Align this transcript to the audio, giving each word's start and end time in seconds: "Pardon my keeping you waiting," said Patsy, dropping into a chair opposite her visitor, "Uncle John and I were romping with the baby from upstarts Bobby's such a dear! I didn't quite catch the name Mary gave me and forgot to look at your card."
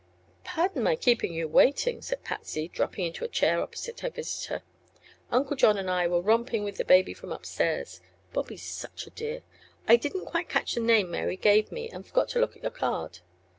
"Pardon 0.43 0.81
my 0.81 0.95
keeping 0.95 1.31
you 1.31 1.47
waiting," 1.47 2.01
said 2.01 2.23
Patsy, 2.23 2.67
dropping 2.67 3.05
into 3.05 3.23
a 3.23 3.27
chair 3.27 3.61
opposite 3.61 3.99
her 3.99 4.09
visitor, 4.09 4.63
"Uncle 5.29 5.55
John 5.55 5.77
and 5.77 5.91
I 5.91 6.07
were 6.07 6.21
romping 6.23 6.63
with 6.63 6.77
the 6.77 6.83
baby 6.83 7.13
from 7.13 7.31
upstarts 7.31 8.01
Bobby's 8.33 8.63
such 8.65 9.05
a 9.05 9.11
dear! 9.11 9.43
I 9.87 9.97
didn't 9.97 10.25
quite 10.25 10.49
catch 10.49 10.73
the 10.73 10.79
name 10.81 11.11
Mary 11.11 11.37
gave 11.37 11.71
me 11.71 11.87
and 11.87 12.03
forgot 12.03 12.29
to 12.29 12.39
look 12.39 12.55
at 12.57 12.63
your 12.63 12.71
card." 12.71 13.19